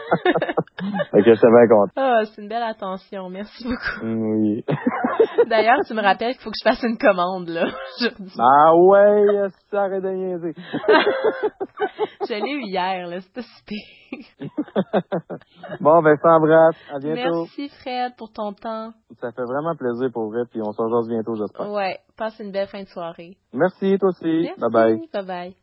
[1.12, 1.92] fait que je suis bien content.
[1.96, 4.06] Ah, c'est une belle attention, merci beaucoup.
[4.06, 4.64] Oui.
[5.50, 7.66] D'ailleurs, tu me rappelles qu'il faut que je fasse une commande, là.
[8.40, 10.54] Ah ouais, ça arrête de niaiser.
[12.28, 14.50] Je l'ai eu hier, là, c'est pas si pire.
[15.82, 16.76] bon, ben ça embrasse.
[16.94, 17.46] À bientôt.
[17.46, 18.92] Merci, Fred, pour ton temps.
[19.20, 21.72] Ça fait vraiment plaisir pour vrai, puis on se rejoint bientôt, j'espère.
[21.72, 23.38] Ouais, passe une belle fin de soirée.
[23.54, 24.44] Merci, toi aussi.
[24.44, 24.60] Merci.
[24.60, 25.00] Bye bye.
[25.14, 25.60] Bye bye.